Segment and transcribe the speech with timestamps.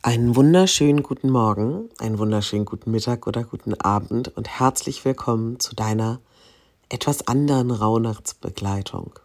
[0.00, 5.74] Einen wunderschönen guten Morgen, einen wunderschönen guten Mittag oder guten Abend und herzlich willkommen zu
[5.74, 6.20] deiner
[6.88, 9.18] etwas anderen Rauhnachtsbegleitung.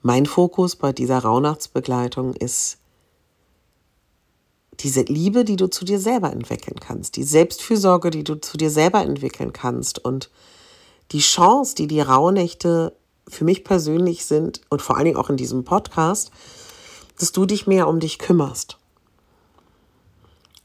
[0.00, 2.78] Mein Fokus bei dieser Rauhnachtsbegleitung ist
[4.78, 8.70] diese Liebe, die du zu dir selber entwickeln kannst, die Selbstfürsorge, die du zu dir
[8.70, 10.30] selber entwickeln kannst und
[11.10, 15.36] die Chance, die die Rauhnächte für mich persönlich sind und vor allen Dingen auch in
[15.36, 16.30] diesem Podcast,
[17.18, 18.78] dass du dich mehr um dich kümmerst.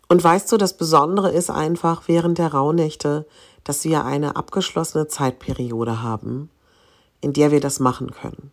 [0.09, 3.27] Und weißt du, das Besondere ist einfach während der Rauhnächte,
[3.63, 6.49] dass wir eine abgeschlossene Zeitperiode haben,
[7.21, 8.51] in der wir das machen können.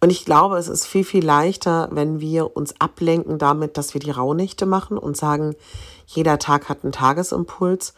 [0.00, 4.00] Und ich glaube, es ist viel, viel leichter, wenn wir uns ablenken damit, dass wir
[4.00, 5.56] die Rauhnächte machen und sagen,
[6.06, 7.94] jeder Tag hat einen Tagesimpuls,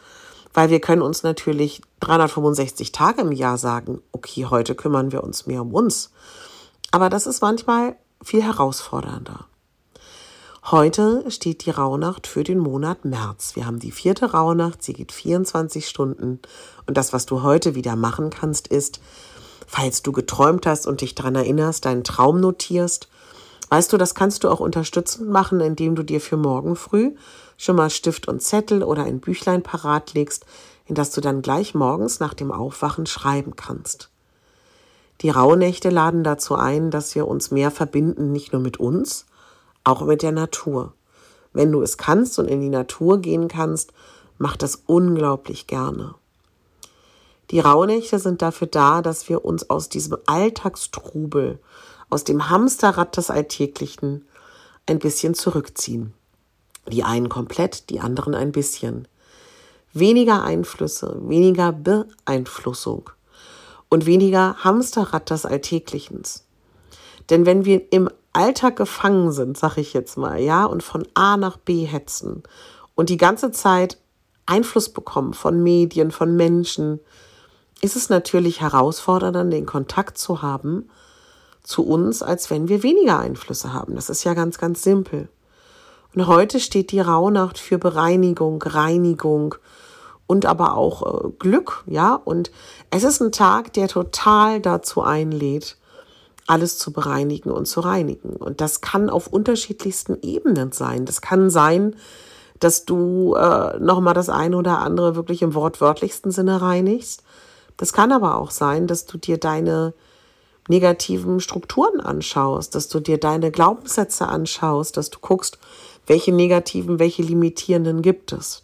[0.51, 5.45] weil wir können uns natürlich 365 Tage im Jahr sagen, okay, heute kümmern wir uns
[5.45, 6.11] mehr um uns.
[6.89, 9.45] Aber das ist manchmal viel herausfordernder.
[10.63, 13.55] Heute steht die Rauhnacht für den Monat März.
[13.55, 16.39] Wir haben die vierte Rauhnacht, sie geht 24 Stunden.
[16.85, 19.01] Und das, was du heute wieder machen kannst, ist,
[19.65, 23.09] falls du geträumt hast und dich daran erinnerst, deinen Traum notierst.
[23.69, 27.15] Weißt du, das kannst du auch unterstützend machen, indem du dir für morgen früh
[27.57, 30.45] schon mal Stift und Zettel oder ein Büchlein parat legst,
[30.85, 34.11] in das du dann gleich morgens nach dem Aufwachen schreiben kannst.
[35.21, 39.25] Die Rauhnächte laden dazu ein, dass wir uns mehr verbinden, nicht nur mit uns,
[39.83, 40.93] auch mit der Natur.
[41.53, 43.91] Wenn du es kannst und in die Natur gehen kannst,
[44.37, 46.15] mach das unglaublich gerne.
[47.51, 51.59] Die Rauhnächte sind dafür da, dass wir uns aus diesem Alltagstrubel,
[52.09, 54.25] aus dem Hamsterrad des Alltäglichen
[54.85, 56.13] ein bisschen zurückziehen.
[56.87, 59.07] Die einen komplett, die anderen ein bisschen.
[59.93, 63.09] Weniger Einflüsse, weniger Beeinflussung
[63.89, 66.23] und weniger Hamsterrad des Alltäglichen.
[67.29, 71.37] Denn wenn wir im Alltag gefangen sind, sag ich jetzt mal, ja, und von A
[71.37, 72.43] nach B hetzen
[72.95, 73.97] und die ganze Zeit
[74.45, 76.99] Einfluss bekommen von Medien, von Menschen,
[77.81, 80.89] ist es natürlich herausfordernder, den Kontakt zu haben
[81.63, 83.95] zu uns, als wenn wir weniger Einflüsse haben.
[83.95, 85.29] Das ist ja ganz, ganz simpel.
[86.13, 89.55] Und heute steht die Rauhnacht für Bereinigung, Reinigung
[90.27, 92.15] und aber auch äh, Glück, ja.
[92.15, 92.51] Und
[92.89, 95.77] es ist ein Tag, der total dazu einlädt,
[96.51, 98.35] alles zu bereinigen und zu reinigen.
[98.35, 101.05] Und das kann auf unterschiedlichsten Ebenen sein.
[101.05, 101.95] Das kann sein,
[102.59, 107.23] dass du äh, nochmal das eine oder andere wirklich im wortwörtlichsten Sinne reinigst.
[107.77, 109.93] Das kann aber auch sein, dass du dir deine
[110.67, 115.57] negativen Strukturen anschaust, dass du dir deine Glaubenssätze anschaust, dass du guckst,
[116.05, 118.63] welche negativen, welche limitierenden gibt es.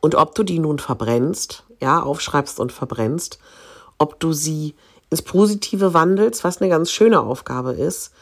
[0.00, 3.38] Und ob du die nun verbrennst, ja, aufschreibst und verbrennst,
[3.96, 4.74] ob du sie
[5.10, 8.12] ins Positive wandelst, was eine ganz schöne Aufgabe ist,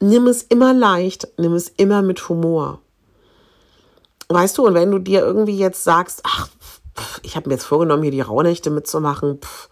[0.00, 2.80] nimm es immer leicht, nimm es immer mit Humor.
[4.28, 6.48] Weißt du, und wenn du dir irgendwie jetzt sagst, ach,
[6.96, 9.68] pff, ich habe mir jetzt vorgenommen, hier die Rauhnächte mitzumachen, pff,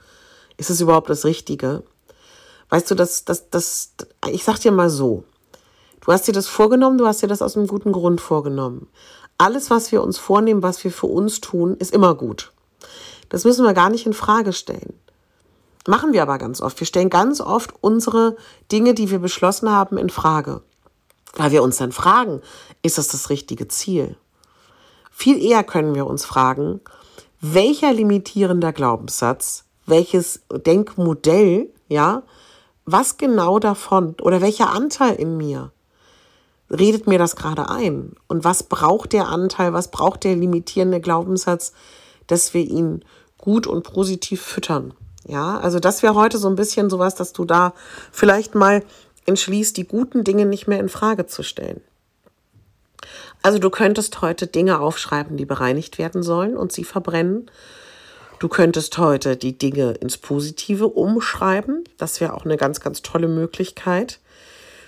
[0.56, 1.82] ist es überhaupt das Richtige?
[2.70, 3.92] Weißt du, das, das, das,
[4.30, 5.24] ich sag dir mal so,
[6.00, 8.88] du hast dir das vorgenommen, du hast dir das aus einem guten Grund vorgenommen.
[9.38, 12.52] Alles, was wir uns vornehmen, was wir für uns tun, ist immer gut.
[13.28, 14.94] Das müssen wir gar nicht in Frage stellen.
[15.86, 16.80] Machen wir aber ganz oft.
[16.80, 18.36] Wir stellen ganz oft unsere
[18.72, 20.62] Dinge, die wir beschlossen haben, in Frage.
[21.34, 22.40] Weil wir uns dann fragen,
[22.82, 24.16] ist das das richtige Ziel?
[25.10, 26.80] Viel eher können wir uns fragen,
[27.40, 32.22] welcher limitierender Glaubenssatz, welches Denkmodell, ja,
[32.86, 35.72] was genau davon oder welcher Anteil in mir
[36.70, 38.14] redet mir das gerade ein?
[38.26, 41.72] Und was braucht der Anteil, was braucht der limitierende Glaubenssatz,
[42.26, 43.04] dass wir ihn
[43.38, 44.94] gut und positiv füttern?
[45.26, 47.72] Ja, also das wäre heute so ein bisschen sowas, dass du da
[48.12, 48.82] vielleicht mal
[49.26, 51.80] entschließt, die guten Dinge nicht mehr in Frage zu stellen.
[53.42, 57.50] Also du könntest heute Dinge aufschreiben, die bereinigt werden sollen und sie verbrennen.
[58.38, 61.84] Du könntest heute die Dinge ins Positive umschreiben.
[61.96, 64.20] Das wäre auch eine ganz, ganz tolle Möglichkeit.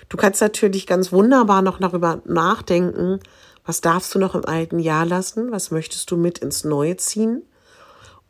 [0.09, 3.19] Du kannst natürlich ganz wunderbar noch darüber nachdenken,
[3.65, 7.43] was darfst du noch im alten Jahr lassen, was möchtest du mit ins Neue ziehen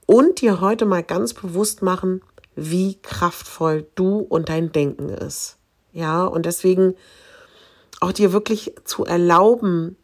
[0.08, 2.22] und dir heute mal ganz bewusst machen,
[2.56, 5.58] wie kraftvoll du und dein Denken ist.
[5.94, 6.96] Ja, und deswegen
[8.00, 9.96] auch dir wirklich zu erlauben,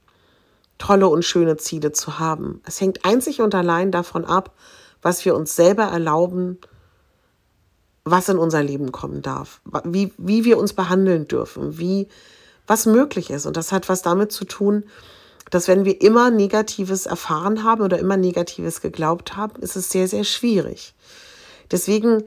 [0.78, 2.62] tolle und schöne Ziele zu haben.
[2.66, 4.54] Es hängt einzig und allein davon ab,
[5.02, 6.60] was wir uns selber erlauben,
[8.04, 12.08] was in unser Leben kommen darf, wie, wie wir uns behandeln dürfen, wie,
[12.68, 13.46] was möglich ist.
[13.46, 14.84] Und das hat was damit zu tun,
[15.54, 20.08] dass wenn wir immer Negatives erfahren haben oder immer Negatives geglaubt haben, ist es sehr,
[20.08, 20.96] sehr schwierig.
[21.70, 22.24] Deswegen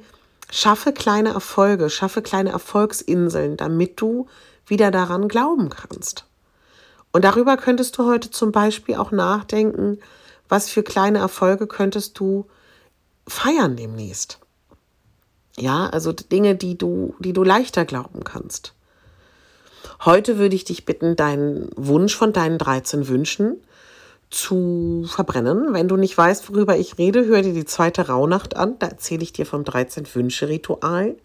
[0.48, 4.28] schaffe kleine Erfolge, schaffe kleine Erfolgsinseln, damit du
[4.66, 6.26] wieder daran glauben kannst.
[7.10, 9.98] Und darüber könntest du heute zum Beispiel auch nachdenken,
[10.48, 12.46] was für kleine Erfolge könntest du
[13.26, 14.38] feiern demnächst.
[15.56, 18.74] Ja, also Dinge, die du, die du leichter glauben kannst.
[20.04, 23.60] Heute würde ich dich bitten, deinen Wunsch von deinen 13 Wünschen
[24.30, 25.72] zu verbrennen.
[25.72, 28.78] Wenn du nicht weißt, worüber ich rede, hör dir die zweite Rauhnacht an.
[28.78, 31.16] Da erzähle ich dir vom 13 Wünsche Ritual.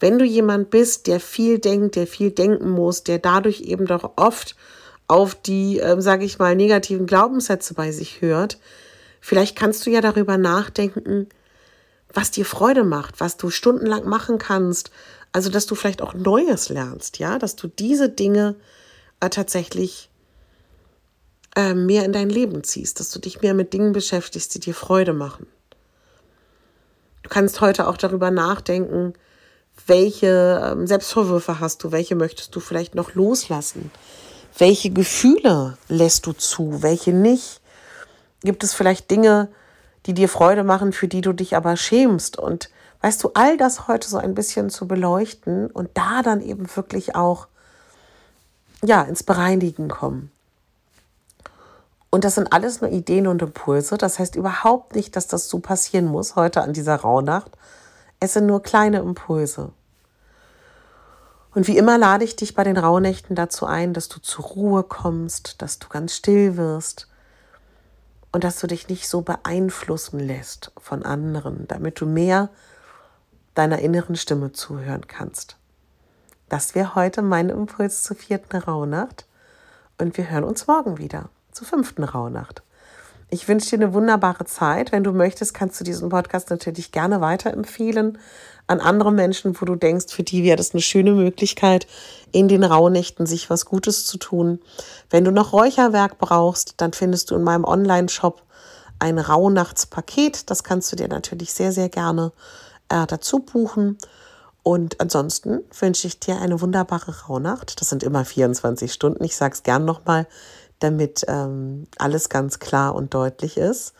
[0.00, 4.12] Wenn du jemand bist, der viel denkt, der viel denken muss, der dadurch eben doch
[4.16, 4.56] oft
[5.06, 8.58] auf die, äh, sage ich mal, negativen Glaubenssätze bei sich hört,
[9.20, 11.28] vielleicht kannst du ja darüber nachdenken,
[12.12, 14.90] was dir Freude macht, was du stundenlang machen kannst.
[15.32, 18.56] Also, dass du vielleicht auch Neues lernst, ja, dass du diese Dinge
[19.20, 20.10] äh, tatsächlich
[21.56, 24.74] äh, mehr in dein Leben ziehst, dass du dich mehr mit Dingen beschäftigst, die dir
[24.74, 25.46] Freude machen.
[27.22, 29.14] Du kannst heute auch darüber nachdenken,
[29.86, 31.92] welche ähm, Selbstvorwürfe hast du?
[31.92, 33.90] Welche möchtest du vielleicht noch loslassen?
[34.58, 36.82] Welche Gefühle lässt du zu?
[36.82, 37.60] Welche nicht?
[38.42, 39.48] Gibt es vielleicht Dinge,
[40.06, 42.38] die dir Freude machen, für die du dich aber schämst?
[42.38, 42.70] Und
[43.00, 47.14] weißt du, all das heute so ein bisschen zu beleuchten und da dann eben wirklich
[47.14, 47.48] auch
[48.84, 50.30] ja, ins Bereinigen kommen.
[52.10, 53.96] Und das sind alles nur Ideen und Impulse.
[53.96, 57.52] Das heißt überhaupt nicht, dass das so passieren muss heute an dieser Rauhnacht,
[58.20, 59.70] es sind nur kleine Impulse.
[61.54, 64.82] Und wie immer lade ich dich bei den Rauhnächten dazu ein, dass du zur Ruhe
[64.84, 67.08] kommst, dass du ganz still wirst
[68.32, 72.48] und dass du dich nicht so beeinflussen lässt von anderen, damit du mehr
[73.54, 75.56] deiner inneren Stimme zuhören kannst.
[76.48, 79.26] Das wäre heute mein Impuls zur vierten Rauhnacht
[79.98, 82.62] und wir hören uns morgen wieder zur fünften Rauhnacht.
[83.32, 84.92] Ich wünsche dir eine wunderbare Zeit.
[84.92, 88.18] Wenn du möchtest, kannst du diesen Podcast natürlich gerne weiterempfehlen
[88.66, 91.86] an andere Menschen, wo du denkst, für die wäre das eine schöne Möglichkeit,
[92.30, 94.58] in den Rauhnächten sich was Gutes zu tun.
[95.08, 98.42] Wenn du noch Räucherwerk brauchst, dann findest du in meinem Online-Shop
[98.98, 100.50] ein Rauhnachtspaket.
[100.50, 102.32] Das kannst du dir natürlich sehr, sehr gerne
[102.90, 103.96] äh, dazu buchen.
[104.62, 107.80] Und ansonsten wünsche ich dir eine wunderbare Rauhnacht.
[107.80, 109.24] Das sind immer 24 Stunden.
[109.24, 110.26] Ich sage es gern nochmal
[110.82, 113.94] damit ähm, alles ganz klar und deutlich ist.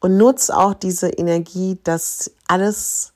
[0.00, 3.12] Und nutze auch diese Energie, dass alles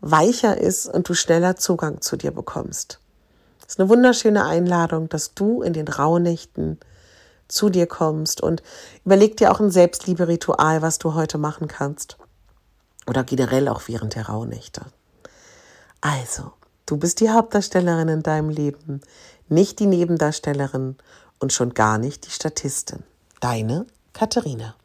[0.00, 3.00] weicher ist und du schneller Zugang zu dir bekommst.
[3.60, 6.78] Das ist eine wunderschöne Einladung, dass du in den Rauhnächten
[7.48, 8.62] zu dir kommst und
[9.04, 12.18] überleg dir auch ein Selbstliebe-Ritual, was du heute machen kannst.
[13.06, 14.82] Oder generell auch während der Rauhnächte.
[16.00, 16.52] Also,
[16.86, 19.00] du bist die Hauptdarstellerin in deinem Leben,
[19.48, 20.96] nicht die Nebendarstellerin
[21.42, 23.02] und schon gar nicht die Statistin.
[23.40, 24.76] Deine Katharina.